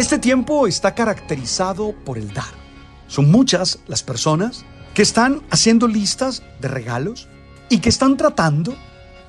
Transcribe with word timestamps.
Este 0.00 0.18
tiempo 0.18 0.66
está 0.66 0.94
caracterizado 0.94 1.94
por 2.06 2.16
el 2.16 2.32
dar. 2.32 2.54
Son 3.06 3.30
muchas 3.30 3.80
las 3.86 4.02
personas 4.02 4.64
que 4.94 5.02
están 5.02 5.42
haciendo 5.50 5.86
listas 5.86 6.42
de 6.58 6.68
regalos 6.68 7.28
y 7.68 7.80
que 7.80 7.90
están 7.90 8.16
tratando 8.16 8.74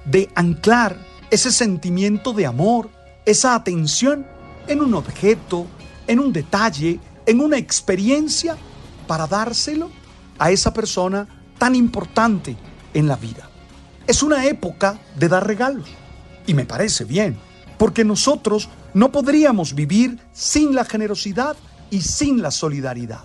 de 0.06 0.32
anclar 0.34 0.98
ese 1.30 1.52
sentimiento 1.52 2.32
de 2.32 2.46
amor, 2.46 2.90
esa 3.26 3.54
atención 3.54 4.26
en 4.66 4.80
un 4.80 4.94
objeto, 4.94 5.68
en 6.08 6.22
un 6.22 6.32
detalle, 6.32 7.02
en 7.26 7.42
una 7.42 7.58
experiencia 7.58 8.56
para 9.08 9.28
dárselo 9.28 9.92
a 10.40 10.52
esa 10.52 10.72
persona 10.74 11.28
tan 11.58 11.76
importante 11.76 12.56
en 12.94 13.10
la 13.10 13.18
vida. 13.18 13.50
Es 14.08 14.24
una 14.24 14.46
época 14.46 15.02
de 15.18 15.28
dar 15.28 15.46
regalos 15.46 15.90
y 16.48 16.54
me 16.54 16.64
parece 16.64 17.04
bien, 17.04 17.38
porque 17.82 18.06
nosotros 18.06 18.70
no 18.94 19.12
podríamos 19.12 19.74
vivir 19.74 20.20
sin 20.34 20.76
la 20.76 20.86
generosidad 20.86 21.58
y 21.90 22.02
sin 22.02 22.40
la 22.40 22.52
solidaridad. 22.52 23.24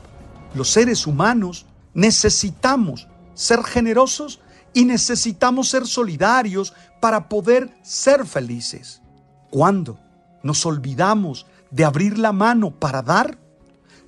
Los 0.54 0.70
seres 0.70 1.06
humanos 1.06 1.66
necesitamos 1.92 3.06
ser 3.34 3.62
generosos 3.62 4.40
y 4.72 4.86
necesitamos 4.86 5.68
ser 5.68 5.86
solidarios 5.86 6.72
para 7.02 7.28
poder 7.28 7.76
ser 7.82 8.24
felices. 8.24 9.02
Cuando 9.50 10.00
nos 10.42 10.64
olvidamos 10.64 11.44
de 11.70 11.84
abrir 11.84 12.18
la 12.18 12.32
mano 12.32 12.70
para 12.70 13.02
dar, 13.02 13.36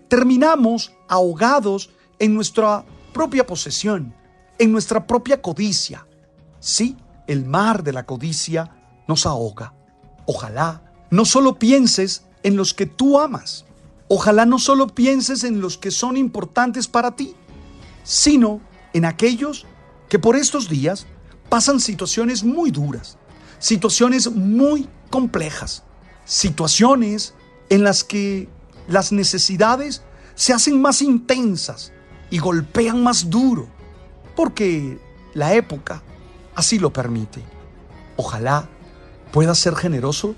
terminamos 0.09 0.93
ahogados 1.09 1.91
en 2.19 2.35
nuestra 2.35 2.87
propia 3.13 3.47
posesión, 3.47 4.15
en 4.59 4.73
nuestra 4.73 5.07
propia 5.07 5.43
codicia. 5.43 6.07
Sí, 6.59 6.97
el 7.27 7.45
mar 7.45 7.83
de 7.83 7.93
la 7.93 8.07
codicia 8.07 8.75
nos 9.07 9.27
ahoga. 9.27 9.75
Ojalá 10.31 10.83
no 11.11 11.25
solo 11.25 11.59
pienses 11.59 12.23
en 12.43 12.55
los 12.55 12.75
que 12.75 12.85
tú 12.85 13.19
amas, 13.19 13.65
ojalá 14.09 14.45
no 14.45 14.59
solo 14.59 14.87
pienses 14.89 15.43
en 15.43 15.63
los 15.63 15.79
que 15.79 15.91
son 15.91 16.19
importantes 16.19 16.87
para 16.87 17.17
ti, 17.17 17.35
sino 18.05 18.61
en 18.93 19.07
aquellos 19.07 19.65
que 20.11 20.19
por 20.19 20.37
estos 20.37 20.69
días 20.69 21.07
pasan 21.49 21.81
situaciones 21.81 22.45
muy 22.45 22.71
duras, 22.71 23.17
situaciones 23.59 24.31
muy 24.31 24.87
complejas, 25.09 25.83
situaciones 26.27 27.33
en 27.71 27.83
las 27.83 28.05
que 28.05 28.51
las 28.87 29.13
necesidades 29.13 30.03
se 30.35 30.53
hacen 30.53 30.83
más 30.83 31.01
intensas 31.01 31.91
y 32.29 32.39
golpean 32.39 33.03
más 33.03 33.31
duro, 33.31 33.67
porque 34.37 35.01
la 35.33 35.55
época 35.55 36.03
así 36.55 36.79
lo 36.79 36.93
permite. 36.93 37.43
Ojalá 38.17 38.69
puedas 39.31 39.59
ser 39.59 39.75
generoso 39.75 40.35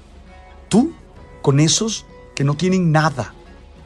tú 0.69 0.95
con 1.43 1.61
esos 1.61 2.07
que 2.35 2.45
no 2.45 2.57
tienen 2.57 2.93
nada 2.93 3.35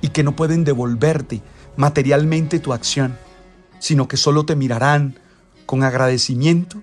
y 0.01 0.09
que 0.09 0.23
no 0.23 0.37
pueden 0.37 0.65
devolverte 0.65 1.43
materialmente 1.77 2.61
tu 2.61 2.73
acción, 2.73 3.17
sino 3.79 4.09
que 4.09 4.17
solo 4.17 4.45
te 4.45 4.57
mirarán 4.57 5.19
con 5.67 5.83
agradecimiento 5.83 6.83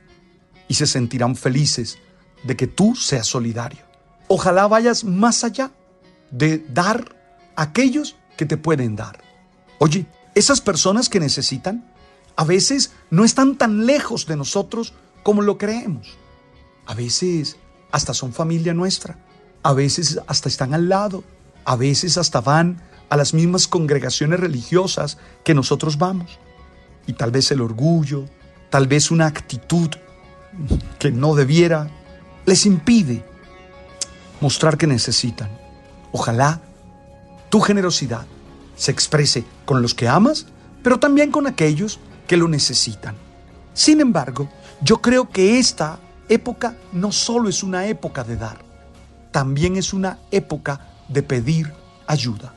y 0.67 0.75
se 0.75 0.87
sentirán 0.87 1.35
felices 1.35 1.99
de 2.43 2.55
que 2.55 2.67
tú 2.67 2.95
seas 2.95 3.27
solidario. 3.27 3.81
Ojalá 4.27 4.67
vayas 4.67 5.03
más 5.03 5.43
allá 5.43 5.71
de 6.31 6.59
dar 6.69 7.15
a 7.55 7.63
aquellos 7.63 8.15
que 8.37 8.45
te 8.45 8.57
pueden 8.57 8.95
dar. 8.95 9.21
Oye, 9.79 10.05
esas 10.35 10.61
personas 10.61 11.09
que 11.09 11.19
necesitan 11.19 11.91
a 12.35 12.45
veces 12.45 12.93
no 13.09 13.25
están 13.25 13.57
tan 13.57 13.85
lejos 13.85 14.25
de 14.25 14.37
nosotros 14.37 14.93
como 15.23 15.41
lo 15.41 15.57
creemos. 15.57 16.17
A 16.85 16.93
veces 16.93 17.57
hasta 17.91 18.13
son 18.13 18.33
familia 18.33 18.73
nuestra. 18.73 19.17
A 19.63 19.73
veces 19.73 20.19
hasta 20.27 20.49
están 20.49 20.73
al 20.73 20.89
lado. 20.89 21.23
A 21.65 21.75
veces 21.75 22.17
hasta 22.17 22.41
van 22.41 22.81
a 23.09 23.17
las 23.17 23.33
mismas 23.33 23.67
congregaciones 23.67 24.39
religiosas 24.39 25.17
que 25.43 25.53
nosotros 25.53 25.97
vamos. 25.97 26.39
Y 27.07 27.13
tal 27.13 27.31
vez 27.31 27.51
el 27.51 27.61
orgullo, 27.61 28.25
tal 28.69 28.87
vez 28.87 29.11
una 29.11 29.27
actitud 29.27 29.89
que 30.99 31.11
no 31.11 31.35
debiera, 31.35 31.89
les 32.45 32.65
impide 32.65 33.23
mostrar 34.39 34.77
que 34.77 34.87
necesitan. 34.87 35.49
Ojalá 36.11 36.61
tu 37.49 37.59
generosidad 37.59 38.25
se 38.75 38.91
exprese 38.91 39.43
con 39.65 39.81
los 39.81 39.93
que 39.93 40.07
amas, 40.07 40.47
pero 40.81 40.99
también 40.99 41.31
con 41.31 41.47
aquellos 41.47 41.99
que 42.27 42.37
lo 42.37 42.47
necesitan. 42.47 43.15
Sin 43.73 44.01
embargo, 44.01 44.49
yo 44.81 45.01
creo 45.01 45.29
que 45.29 45.59
esta 45.59 45.99
época 46.31 46.77
no 46.93 47.11
solo 47.11 47.49
es 47.49 47.61
una 47.61 47.87
época 47.87 48.23
de 48.23 48.37
dar, 48.37 48.57
también 49.31 49.75
es 49.75 49.93
una 49.93 50.17
época 50.31 50.87
de 51.09 51.23
pedir 51.23 51.73
ayuda. 52.07 52.53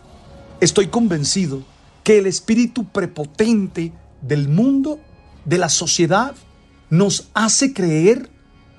Estoy 0.61 0.87
convencido 0.87 1.63
que 2.05 2.19
el 2.19 2.27
espíritu 2.27 2.85
prepotente 2.87 3.93
del 4.23 4.49
mundo 4.49 5.01
de 5.45 5.59
la 5.59 5.69
sociedad 5.69 6.35
nos 6.89 7.29
hace 7.35 7.73
creer 7.73 8.31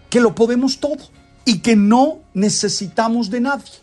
que 0.09 0.21
lo 0.21 0.33
podemos 0.33 0.79
todo 0.79 1.03
y 1.43 1.59
que 1.59 1.75
no 1.75 2.19
necesitamos 2.33 3.29
de 3.29 3.41
nadie. 3.41 3.73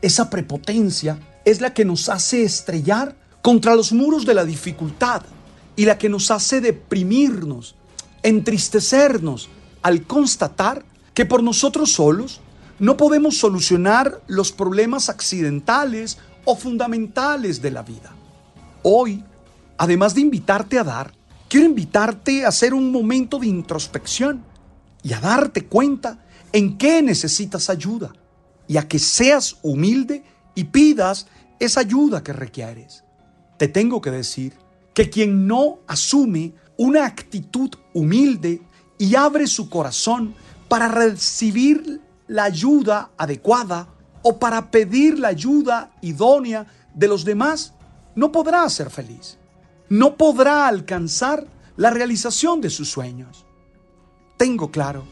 Esa 0.00 0.30
prepotencia 0.30 1.18
es 1.44 1.60
la 1.60 1.74
que 1.74 1.84
nos 1.84 2.08
hace 2.08 2.44
estrellar 2.44 3.16
contra 3.42 3.74
los 3.74 3.92
muros 3.92 4.24
de 4.26 4.34
la 4.34 4.44
dificultad 4.44 5.22
y 5.74 5.84
la 5.86 5.98
que 5.98 6.08
nos 6.08 6.30
hace 6.30 6.60
deprimirnos, 6.60 7.74
entristecernos 8.22 9.48
al 9.86 10.02
constatar 10.02 10.84
que 11.14 11.26
por 11.26 11.44
nosotros 11.44 11.92
solos 11.92 12.40
no 12.80 12.96
podemos 12.96 13.38
solucionar 13.38 14.20
los 14.26 14.50
problemas 14.50 15.08
accidentales 15.08 16.18
o 16.44 16.56
fundamentales 16.56 17.62
de 17.62 17.70
la 17.70 17.82
vida. 17.82 18.12
Hoy, 18.82 19.22
además 19.78 20.12
de 20.16 20.22
invitarte 20.22 20.80
a 20.80 20.82
dar, 20.82 21.12
quiero 21.48 21.66
invitarte 21.66 22.44
a 22.44 22.48
hacer 22.48 22.74
un 22.74 22.90
momento 22.90 23.38
de 23.38 23.46
introspección 23.46 24.42
y 25.04 25.12
a 25.12 25.20
darte 25.20 25.66
cuenta 25.66 26.18
en 26.52 26.78
qué 26.78 27.00
necesitas 27.00 27.70
ayuda 27.70 28.12
y 28.66 28.78
a 28.78 28.88
que 28.88 28.98
seas 28.98 29.56
humilde 29.62 30.24
y 30.56 30.64
pidas 30.64 31.28
esa 31.60 31.78
ayuda 31.78 32.24
que 32.24 32.32
requieres. 32.32 33.04
Te 33.56 33.68
tengo 33.68 34.00
que 34.00 34.10
decir 34.10 34.54
que 34.94 35.10
quien 35.10 35.46
no 35.46 35.78
asume 35.86 36.54
una 36.76 37.06
actitud 37.06 37.70
humilde 37.94 38.62
y 38.98 39.14
abre 39.14 39.46
su 39.46 39.68
corazón 39.68 40.34
para 40.68 40.88
recibir 40.88 42.00
la 42.28 42.44
ayuda 42.44 43.10
adecuada 43.16 43.88
o 44.22 44.38
para 44.38 44.70
pedir 44.70 45.18
la 45.18 45.28
ayuda 45.28 45.92
idónea 46.02 46.66
de 46.94 47.08
los 47.08 47.24
demás, 47.24 47.74
no 48.14 48.32
podrá 48.32 48.68
ser 48.68 48.90
feliz 48.90 49.38
no 49.88 50.16
podrá 50.16 50.66
alcanzar 50.66 51.46
la 51.76 51.90
realización 51.90 52.60
de 52.60 52.70
sus 52.70 52.90
sueños. 52.90 53.44
Tengo 54.36 54.70
claro 54.70 55.04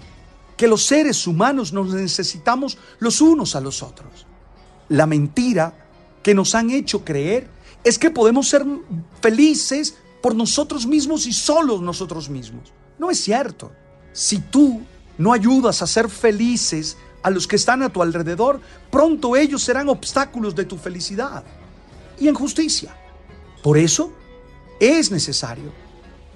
que 0.56 0.69
los 0.69 0.84
seres 0.84 1.26
humanos 1.26 1.72
nos 1.72 1.92
necesitamos 1.94 2.78
los 2.98 3.20
unos 3.20 3.56
a 3.56 3.60
los 3.60 3.82
otros. 3.82 4.26
La 4.88 5.06
mentira 5.06 5.88
que 6.22 6.34
nos 6.34 6.54
han 6.54 6.70
hecho 6.70 7.04
creer 7.04 7.48
es 7.82 7.98
que 7.98 8.10
podemos 8.10 8.48
ser 8.48 8.64
felices 9.20 9.96
por 10.22 10.34
nosotros 10.34 10.86
mismos 10.86 11.26
y 11.26 11.32
solos 11.32 11.81
nosotros 11.81 12.28
mismos. 12.28 12.72
No 12.99 13.11
es 13.11 13.20
cierto. 13.20 13.73
Si 14.12 14.38
tú 14.38 14.82
no 15.19 15.32
ayudas 15.32 15.82
a 15.82 15.87
ser 15.87 16.08
felices 16.08 16.96
a 17.23 17.31
los 17.31 17.46
que 17.46 17.56
están 17.56 17.82
a 17.82 17.88
tu 17.88 18.02
alrededor, 18.02 18.61
pronto 18.91 19.37
ellos 19.37 19.62
serán 19.62 19.88
obstáculos 19.88 20.55
de 20.55 20.64
tu 20.64 20.76
felicidad 20.76 21.44
y 22.19 22.29
en 22.29 22.35
justicia. 22.35 22.94
Por 23.62 23.79
eso 23.79 24.12
es 24.79 25.11
necesario 25.11 25.73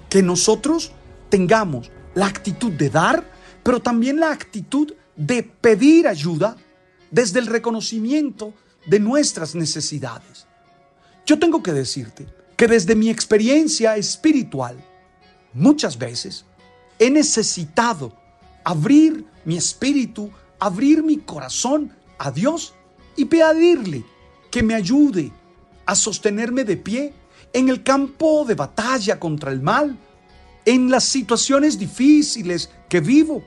que 0.09 0.23
nosotros 0.23 0.91
tengamos 1.29 1.91
la 2.15 2.25
actitud 2.25 2.71
de 2.71 2.89
dar, 2.89 3.23
pero 3.63 3.79
también 3.79 4.19
la 4.19 4.31
actitud 4.31 4.93
de 5.15 5.43
pedir 5.43 6.07
ayuda 6.07 6.57
desde 7.11 7.39
el 7.39 7.47
reconocimiento 7.47 8.53
de 8.87 8.99
nuestras 8.99 9.55
necesidades. 9.55 10.47
Yo 11.25 11.37
tengo 11.37 11.61
que 11.61 11.73
decirte 11.73 12.25
que 12.57 12.67
desde 12.67 12.95
mi 12.95 13.09
experiencia 13.09 13.95
espiritual, 13.97 14.83
muchas 15.53 15.97
veces 15.97 16.45
he 16.99 17.09
necesitado 17.09 18.13
abrir 18.63 19.25
mi 19.45 19.57
espíritu, 19.57 20.29
abrir 20.59 21.01
mi 21.01 21.17
corazón 21.17 21.95
a 22.17 22.29
Dios 22.29 22.73
y 23.15 23.25
pedirle 23.25 24.05
que 24.51 24.61
me 24.61 24.75
ayude 24.75 25.31
a 25.85 25.95
sostenerme 25.95 26.65
de 26.65 26.77
pie 26.77 27.13
en 27.53 27.69
el 27.69 27.81
campo 27.81 28.45
de 28.45 28.55
batalla 28.55 29.19
contra 29.19 29.51
el 29.51 29.61
mal, 29.61 29.97
en 30.65 30.91
las 30.91 31.05
situaciones 31.05 31.79
difíciles 31.79 32.69
que 32.87 32.99
vivo 32.99 33.43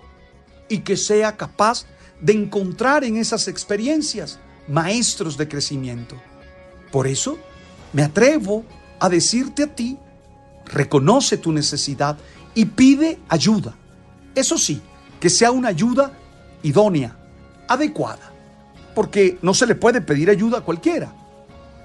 y 0.69 0.79
que 0.79 0.97
sea 0.97 1.37
capaz 1.37 1.85
de 2.21 2.33
encontrar 2.33 3.05
en 3.05 3.17
esas 3.17 3.47
experiencias 3.49 4.39
maestros 4.67 5.37
de 5.37 5.47
crecimiento. 5.47 6.17
Por 6.91 7.07
eso 7.07 7.39
me 7.93 8.03
atrevo 8.03 8.65
a 8.99 9.09
decirte 9.09 9.65
a 9.65 9.75
ti, 9.75 9.99
reconoce 10.67 11.37
tu 11.37 11.53
necesidad 11.53 12.17
y 12.55 12.65
pide 12.65 13.19
ayuda. 13.29 13.75
Eso 14.35 14.59
sí, 14.59 14.81
que 15.21 15.31
sea 15.31 15.51
una 15.51 15.69
ayuda 15.69 16.13
idónea, 16.63 17.17
adecuada, 17.69 18.33
porque 18.95 19.39
no 19.43 19.55
se 19.55 19.67
le 19.67 19.75
puede 19.75 20.01
pedir 20.01 20.31
ayuda 20.31 20.59
a 20.59 20.63
cualquiera, 20.63 21.13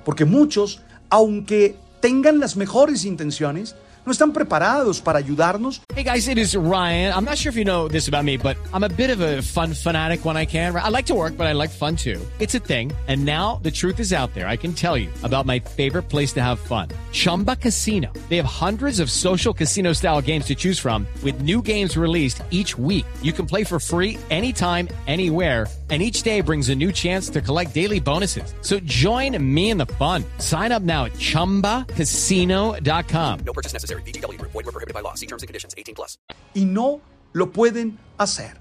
porque 0.05 0.25
muchos, 0.25 0.81
aunque 1.09 1.77
tengan 1.99 2.39
las 2.39 2.55
mejores 2.55 3.05
intenciones, 3.05 3.75
no 4.07 4.13
están 4.13 4.31
preparados 4.31 5.01
para 5.01 5.19
ayudarnos. 5.19 5.81
Hey 5.93 6.03
guys, 6.03 6.29
it 6.29 6.37
is 6.37 6.55
Ryan. 6.55 7.13
I'm 7.13 7.25
not 7.25 7.37
sure 7.37 7.49
if 7.49 7.57
you 7.57 7.65
know 7.65 7.89
this 7.89 8.07
about 8.07 8.23
me, 8.23 8.37
but 8.37 8.55
I'm 8.73 8.83
a 8.83 8.89
bit 8.89 9.09
of 9.09 9.19
a 9.19 9.41
fun 9.41 9.73
fanatic 9.73 10.23
when 10.23 10.37
I 10.37 10.45
can. 10.45 10.73
I 10.73 10.87
like 10.87 11.07
to 11.07 11.13
work, 11.13 11.35
but 11.35 11.45
I 11.45 11.53
like 11.53 11.69
fun 11.69 11.97
too. 11.97 12.21
It's 12.39 12.55
a 12.55 12.59
thing. 12.59 12.93
And 13.09 13.25
now 13.25 13.59
the 13.63 13.71
truth 13.71 13.99
is 13.99 14.13
out 14.13 14.33
there. 14.33 14.47
I 14.47 14.55
can 14.55 14.73
tell 14.73 14.97
you 14.97 15.09
about 15.23 15.45
my 15.45 15.59
favorite 15.59 16.03
place 16.03 16.31
to 16.33 16.41
have 16.41 16.57
fun. 16.57 16.87
Chumba 17.17 17.55
Casino. 17.55 18.13
They 18.29 18.37
have 18.37 18.45
hundreds 18.45 18.99
of 18.99 19.09
social 19.09 19.51
casino 19.53 19.93
style 19.93 20.21
games 20.21 20.45
to 20.45 20.55
choose 20.55 20.77
from 20.77 21.07
with 21.23 21.41
new 21.41 21.61
games 21.61 21.95
released 21.97 22.43
each 22.51 22.77
week. 22.77 23.05
You 23.21 23.31
can 23.33 23.47
play 23.47 23.63
for 23.63 23.79
free 23.79 24.17
anytime, 24.29 24.87
anywhere 25.07 25.65
and 25.89 26.01
each 26.01 26.21
day 26.23 26.41
brings 26.41 26.67
a 26.69 26.75
new 26.75 26.91
chance 26.91 27.29
to 27.29 27.39
collect 27.41 27.73
daily 27.73 28.01
bonuses. 28.01 28.53
So 28.61 28.77
join 28.81 29.41
me 29.41 29.69
in 29.69 29.77
the 29.77 29.85
fun. 29.85 30.25
Sign 30.37 30.73
up 30.73 30.81
now 30.83 31.05
at 31.05 31.13
ChumbaCasino.com. 31.13 33.39
No 33.45 33.53
purchase 33.53 33.71
necessary. 33.71 34.01
VGW 34.01 34.37
Group. 34.37 34.51
Void 34.51 34.65
were 34.65 34.73
prohibited 34.73 34.93
by 34.93 34.99
law. 34.99 35.13
See 35.13 35.27
terms 35.27 35.43
and 35.43 35.47
conditions. 35.47 35.73
18 35.77 35.95
plus. 35.95 36.17
y 36.53 36.65
no 36.65 36.99
lo 37.33 37.53
pueden 37.53 37.97
hacer. 38.17 38.59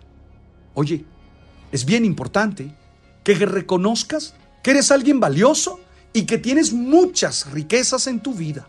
Oye, 0.74 1.04
es 1.72 1.84
bien 1.84 2.04
importante 2.04 2.72
que 3.24 3.34
reconozcas 3.34 4.34
que 4.62 4.70
eres 4.70 4.92
alguien 4.92 5.18
valioso 5.18 5.80
y 6.16 6.24
que 6.24 6.38
tienes 6.38 6.72
muchas 6.72 7.50
riquezas 7.50 8.06
en 8.06 8.20
tu 8.20 8.32
vida. 8.32 8.66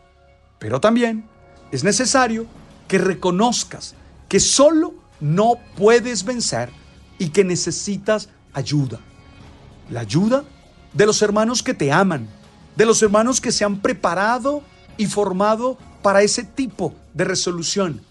Pero 0.59 0.81
también 0.81 1.23
es 1.71 1.85
necesario 1.85 2.45
que 2.89 2.97
reconozcas 2.97 3.95
que 4.27 4.41
solo 4.41 4.95
no 5.21 5.55
puedes 5.77 6.25
vencer 6.25 6.69
y 7.17 7.29
que 7.29 7.45
necesitas 7.45 8.27
ayuda. 8.51 8.99
La 9.89 10.01
ayuda 10.01 10.43
de 10.91 11.05
los 11.05 11.21
hermanos 11.21 11.63
que 11.63 11.73
te 11.73 11.89
aman, 11.89 12.27
de 12.75 12.85
los 12.85 13.01
hermanos 13.01 13.39
que 13.39 13.53
se 13.53 13.63
han 13.63 13.79
preparado 13.79 14.61
y 14.97 15.05
formado 15.05 15.77
para 16.01 16.23
ese 16.23 16.43
tipo 16.43 16.93
de 17.13 17.23
resolución. 17.23 18.01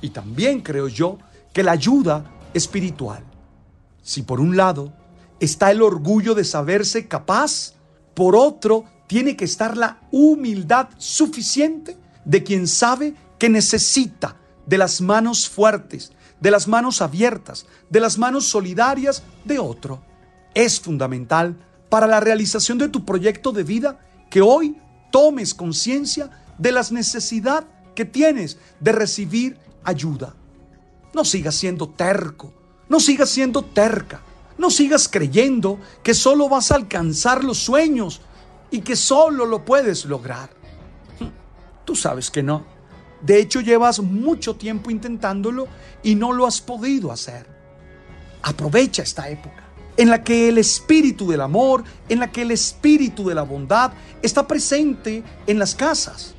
Y 0.00 0.10
también 0.10 0.62
creo 0.62 0.88
yo 0.88 1.16
que 1.52 1.62
la 1.62 1.70
ayuda 1.70 2.24
espiritual. 2.54 3.22
Si 4.02 4.22
por 4.22 4.40
un 4.40 4.56
lado 4.56 4.92
está 5.38 5.70
el 5.70 5.80
orgullo 5.80 6.34
de 6.34 6.42
saberse 6.42 7.06
capaz, 7.06 7.74
por 8.20 8.36
otro 8.36 8.84
tiene 9.06 9.34
que 9.34 9.46
estar 9.46 9.78
la 9.78 9.98
humildad 10.10 10.90
suficiente 10.98 11.96
de 12.26 12.42
quien 12.42 12.68
sabe 12.68 13.14
que 13.38 13.48
necesita 13.48 14.36
de 14.66 14.76
las 14.76 15.00
manos 15.00 15.48
fuertes, 15.48 16.12
de 16.38 16.50
las 16.50 16.68
manos 16.68 17.00
abiertas, 17.00 17.64
de 17.88 17.98
las 17.98 18.18
manos 18.18 18.44
solidarias 18.44 19.22
de 19.46 19.58
otro. 19.58 20.02
Es 20.52 20.80
fundamental 20.80 21.56
para 21.88 22.06
la 22.06 22.20
realización 22.20 22.76
de 22.76 22.90
tu 22.90 23.06
proyecto 23.06 23.52
de 23.52 23.62
vida 23.62 23.98
que 24.28 24.42
hoy 24.42 24.76
tomes 25.10 25.54
conciencia 25.54 26.28
de 26.58 26.72
la 26.72 26.82
necesidad 26.90 27.66
que 27.94 28.04
tienes 28.04 28.58
de 28.80 28.92
recibir 28.92 29.56
ayuda. 29.82 30.34
No 31.14 31.24
sigas 31.24 31.54
siendo 31.54 31.88
terco, 31.88 32.52
no 32.90 33.00
sigas 33.00 33.30
siendo 33.30 33.64
terca, 33.64 34.20
no 34.60 34.68
sigas 34.68 35.08
creyendo 35.08 35.80
que 36.02 36.12
solo 36.12 36.46
vas 36.46 36.70
a 36.70 36.74
alcanzar 36.74 37.42
los 37.42 37.56
sueños 37.56 38.20
y 38.70 38.82
que 38.82 38.94
solo 38.94 39.46
lo 39.46 39.64
puedes 39.64 40.04
lograr. 40.04 40.50
Tú 41.86 41.96
sabes 41.96 42.30
que 42.30 42.42
no. 42.42 42.66
De 43.22 43.40
hecho, 43.40 43.62
llevas 43.62 44.00
mucho 44.00 44.56
tiempo 44.56 44.90
intentándolo 44.90 45.66
y 46.02 46.14
no 46.14 46.32
lo 46.32 46.46
has 46.46 46.60
podido 46.60 47.10
hacer. 47.10 47.46
Aprovecha 48.42 49.02
esta 49.02 49.30
época 49.30 49.64
en 49.96 50.10
la 50.10 50.22
que 50.22 50.50
el 50.50 50.58
espíritu 50.58 51.30
del 51.30 51.40
amor, 51.40 51.82
en 52.10 52.20
la 52.20 52.30
que 52.30 52.42
el 52.42 52.50
espíritu 52.50 53.26
de 53.26 53.34
la 53.34 53.42
bondad 53.42 53.92
está 54.20 54.46
presente 54.46 55.24
en 55.46 55.58
las 55.58 55.74
casas, 55.74 56.34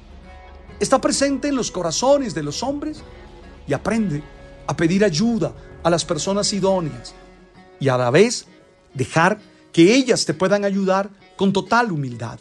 está 0.79 1.01
presente 1.01 1.47
en 1.47 1.55
los 1.55 1.71
corazones 1.71 2.35
de 2.35 2.43
los 2.43 2.61
hombres 2.61 3.01
y 3.67 3.73
aprende 3.73 4.21
a 4.67 4.75
pedir 4.75 5.03
ayuda 5.03 5.53
a 5.83 5.89
las 5.89 6.05
personas 6.05 6.53
idóneas 6.53 7.15
y 7.81 7.89
a 7.89 7.97
la 7.97 8.11
vez 8.11 8.45
dejar 8.93 9.39
que 9.73 9.93
ellas 9.93 10.25
te 10.25 10.33
puedan 10.33 10.63
ayudar 10.63 11.09
con 11.35 11.51
total 11.51 11.91
humildad. 11.91 12.39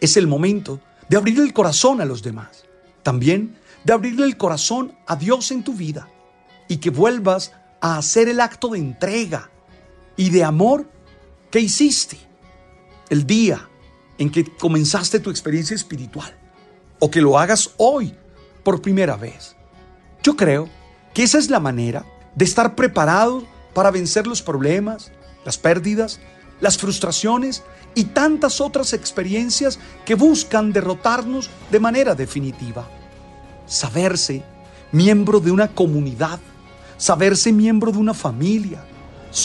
Es 0.00 0.18
el 0.18 0.26
momento 0.26 0.80
de 1.08 1.16
abrir 1.16 1.38
el 1.38 1.54
corazón 1.54 2.00
a 2.00 2.04
los 2.04 2.22
demás, 2.22 2.64
también 3.02 3.56
de 3.84 3.92
abrirle 3.92 4.26
el 4.26 4.36
corazón 4.36 4.94
a 5.06 5.16
Dios 5.16 5.50
en 5.52 5.62
tu 5.62 5.72
vida 5.72 6.08
y 6.68 6.78
que 6.78 6.90
vuelvas 6.90 7.52
a 7.80 7.98
hacer 7.98 8.28
el 8.28 8.40
acto 8.40 8.68
de 8.68 8.78
entrega 8.78 9.50
y 10.16 10.30
de 10.30 10.44
amor 10.44 10.90
que 11.50 11.60
hiciste 11.60 12.18
el 13.10 13.26
día 13.26 13.68
en 14.18 14.30
que 14.30 14.44
comenzaste 14.56 15.20
tu 15.20 15.30
experiencia 15.30 15.76
espiritual 15.76 16.34
o 16.98 17.10
que 17.10 17.20
lo 17.20 17.38
hagas 17.38 17.70
hoy 17.76 18.14
por 18.64 18.82
primera 18.82 19.16
vez. 19.16 19.54
Yo 20.22 20.36
creo 20.36 20.68
que 21.14 21.22
esa 21.22 21.38
es 21.38 21.50
la 21.50 21.60
manera 21.60 22.04
de 22.34 22.44
estar 22.44 22.74
preparado 22.74 23.51
para 23.74 23.90
vencer 23.90 24.26
los 24.26 24.42
problemas, 24.42 25.12
las 25.44 25.58
pérdidas, 25.58 26.20
las 26.60 26.78
frustraciones 26.78 27.62
y 27.94 28.04
tantas 28.04 28.60
otras 28.60 28.92
experiencias 28.92 29.78
que 30.04 30.14
buscan 30.14 30.72
derrotarnos 30.72 31.50
de 31.70 31.80
manera 31.80 32.14
definitiva. 32.14 32.88
Saberse 33.66 34.42
miembro 34.92 35.40
de 35.40 35.50
una 35.50 35.68
comunidad, 35.68 36.38
saberse 36.96 37.52
miembro 37.52 37.92
de 37.92 37.98
una 37.98 38.14
familia, 38.14 38.84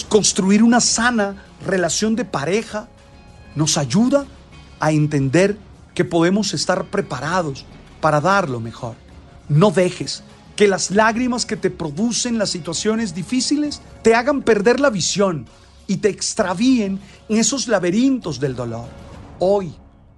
construir 0.10 0.64
una 0.64 0.82
sana 0.82 1.44
relación 1.66 2.16
de 2.16 2.26
pareja, 2.26 2.88
nos 3.56 3.78
ayuda 3.78 4.26
a 4.80 4.92
entender 4.92 5.58
que 5.96 6.06
podemos 6.06 6.54
estar 6.54 6.86
preparados 6.86 7.66
para 8.02 8.22
dar 8.22 8.50
lo 8.50 8.60
mejor. 8.60 8.96
No 9.50 9.72
dejes 9.72 10.24
que 10.58 10.68
las 10.68 10.90
lágrimas 10.90 11.46
que 11.46 11.56
te 11.56 11.70
producen 11.70 12.40
las 12.40 12.50
situaciones 12.50 13.14
difíciles 13.14 13.80
te 14.02 14.16
hagan 14.16 14.42
perder 14.42 14.80
la 14.80 14.90
visión 14.90 15.46
y 15.86 15.98
te 15.98 16.10
extravíen 16.10 17.00
en 17.30 17.38
esos 17.38 17.68
laberintos 17.68 18.40
del 18.40 18.56
dolor. 18.56 18.88
Hoy, 19.40 19.74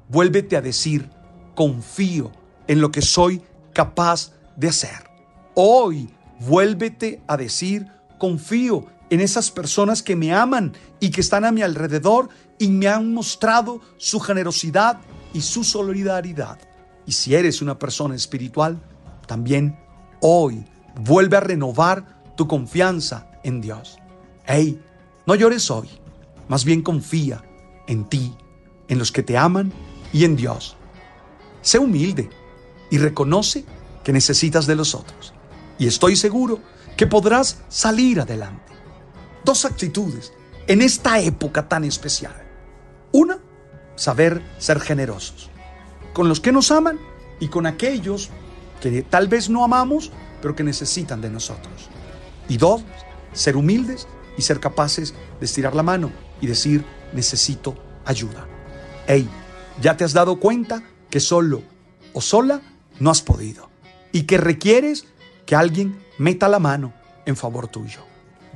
vuélvete 0.08 0.56
a 0.56 0.62
decir, 0.62 1.10
confío 1.56 2.32
en 2.68 2.80
lo 2.80 2.90
que 2.90 3.02
soy 3.02 3.42
capaz 3.74 4.32
de 4.56 4.70
hacer. 4.70 5.10
Hoy, 5.56 6.10
vuélvete 6.40 7.22
a 7.28 7.36
decir, 7.36 7.88
confío 8.18 8.88
en 9.10 9.20
esas 9.20 9.52
personas 9.52 10.02
que 10.02 10.16
me 10.16 10.34
aman 10.34 10.72
y 11.02 11.12
que 11.12 11.20
están 11.20 11.44
a 11.44 11.52
mi 11.52 11.64
alrededor 11.64 12.30
y 12.58 12.70
me 12.70 12.88
han 12.88 13.14
mostrado 13.14 13.82
su 13.98 14.22
generosidad 14.22 15.02
y 15.34 15.42
su 15.42 15.66
solidaridad. 15.66 16.60
Y 17.06 17.12
si 17.12 17.36
eres 17.36 17.62
una 17.62 17.78
persona 17.78 18.16
espiritual, 18.16 18.82
también 19.28 19.78
hoy 20.22 20.66
vuelve 20.96 21.38
a 21.38 21.42
renovar 21.42 22.22
tu 22.36 22.48
confianza 22.48 23.32
en 23.44 23.62
Dios. 23.62 23.98
Hey, 24.46 24.82
no 25.26 25.36
llores 25.36 25.70
hoy, 25.72 25.90
más 26.48 26.66
bien 26.66 26.82
confía 26.82 27.44
en 27.88 28.06
ti, 28.06 28.36
en 28.88 29.00
los 29.00 29.12
que 29.12 29.24
te 29.24 29.38
aman 29.38 29.72
y 30.12 30.26
en 30.26 30.36
Dios. 30.36 30.76
Sé 31.62 31.80
humilde 31.80 32.30
y 32.90 32.98
reconoce 32.98 33.66
que 34.04 34.14
necesitas 34.14 34.66
de 34.66 34.76
los 34.76 34.96
otros. 34.96 35.34
Y 35.78 35.88
estoy 35.88 36.16
seguro 36.16 36.60
que 36.98 37.08
podrás 37.08 37.62
salir 37.70 38.20
adelante. 38.20 38.74
dos 39.46 39.66
actitudes 39.66 40.34
en 40.68 40.82
esta 40.82 41.20
época 41.20 41.68
tan 41.68 41.84
especial. 41.84 42.36
Una, 43.12 43.40
saber 43.96 44.44
ser 44.60 44.80
generosos 44.80 45.50
con 46.14 46.28
los 46.28 46.40
que 46.40 46.52
nos 46.52 46.72
aman 46.72 47.00
y 47.40 47.48
con 47.48 47.66
aquellos 47.66 48.30
que 48.82 49.02
tal 49.04 49.28
vez 49.28 49.50
no 49.50 49.64
amamos, 49.64 50.12
pero 50.42 50.56
que 50.56 50.64
necesitan 50.64 51.22
de 51.22 51.30
nosotros. 51.30 51.90
Y 52.48 52.58
dos, 52.58 52.84
ser 53.34 53.58
humildes 53.58 54.08
y 54.38 54.42
ser 54.42 54.60
capaces 54.60 55.14
de 55.40 55.46
estirar 55.46 55.76
la 55.76 55.84
mano 55.84 56.12
y 56.42 56.48
decir, 56.48 56.84
necesito 57.14 57.76
ayuda. 58.06 58.48
Hey, 59.08 59.28
¿ya 59.82 59.98
te 59.98 60.04
has 60.04 60.14
dado 60.14 60.40
cuenta 60.40 60.84
que 61.10 61.20
solo 61.20 61.62
o 62.14 62.22
sola 62.22 62.62
no 63.00 63.10
has 63.10 63.22
podido? 63.22 63.70
Y 64.12 64.24
que 64.24 64.38
requieres 64.38 65.06
que 65.46 65.56
alguien 65.56 66.00
meta 66.18 66.48
la 66.48 66.60
mano 66.60 66.94
en 67.26 67.36
favor 67.36 67.68
tuyo. 67.68 68.02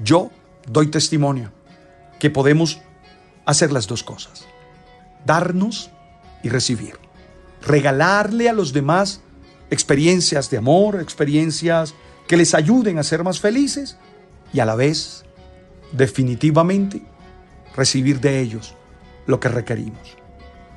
Yo 0.03 0.31
doy 0.67 0.87
testimonio 0.87 1.51
que 2.19 2.29
podemos 2.29 2.79
hacer 3.45 3.71
las 3.71 3.87
dos 3.87 4.03
cosas. 4.03 4.45
Darnos 5.25 5.91
y 6.41 6.49
recibir. 6.49 6.97
Regalarle 7.61 8.49
a 8.49 8.53
los 8.53 8.73
demás 8.73 9.21
experiencias 9.73 10.49
de 10.49 10.57
amor, 10.57 11.01
experiencias 11.01 11.93
que 12.27 12.37
les 12.37 12.53
ayuden 12.53 12.99
a 12.99 13.03
ser 13.03 13.23
más 13.23 13.39
felices 13.39 13.97
y 14.53 14.59
a 14.59 14.65
la 14.65 14.75
vez, 14.75 15.25
definitivamente, 15.91 17.01
recibir 17.75 18.19
de 18.19 18.39
ellos 18.39 18.75
lo 19.25 19.39
que 19.39 19.49
requerimos. 19.49 20.15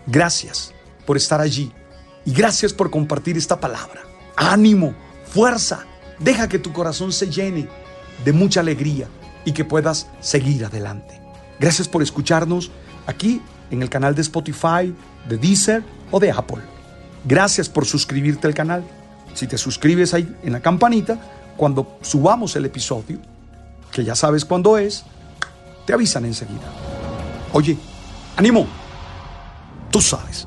Gracias 0.06 0.72
por 1.04 1.16
estar 1.16 1.40
allí 1.40 1.70
y 2.24 2.32
gracias 2.32 2.72
por 2.72 2.90
compartir 2.90 3.36
esta 3.36 3.60
palabra. 3.60 4.02
Ánimo, 4.36 4.94
fuerza, 5.26 5.84
deja 6.18 6.48
que 6.48 6.58
tu 6.58 6.72
corazón 6.72 7.12
se 7.12 7.30
llene 7.30 7.68
de 8.24 8.32
mucha 8.32 8.60
alegría 8.60 9.08
y 9.44 9.52
que 9.52 9.64
puedas 9.64 10.08
seguir 10.20 10.64
adelante. 10.64 11.20
Gracias 11.60 11.86
por 11.86 12.02
escucharnos 12.02 12.70
aquí 13.06 13.42
en 13.70 13.82
el 13.82 13.90
canal 13.90 14.14
de 14.14 14.22
Spotify, 14.22 14.94
de 15.28 15.36
Deezer 15.36 15.84
o 16.10 16.18
de 16.18 16.30
Apple. 16.30 16.75
Gracias 17.26 17.68
por 17.68 17.84
suscribirte 17.84 18.46
al 18.46 18.54
canal. 18.54 18.84
Si 19.34 19.46
te 19.46 19.58
suscribes 19.58 20.14
ahí 20.14 20.32
en 20.42 20.52
la 20.52 20.60
campanita, 20.60 21.18
cuando 21.56 21.98
subamos 22.00 22.54
el 22.56 22.64
episodio, 22.64 23.18
que 23.90 24.04
ya 24.04 24.14
sabes 24.14 24.44
cuándo 24.44 24.78
es, 24.78 25.04
te 25.84 25.92
avisan 25.92 26.24
enseguida. 26.24 26.70
Oye, 27.52 27.76
ánimo, 28.36 28.66
tú 29.90 30.00
sabes. 30.00 30.46